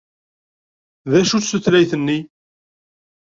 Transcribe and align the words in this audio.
D 1.09 1.13
acu-tt 1.19 1.49
tutlayt-nni? 1.51 2.19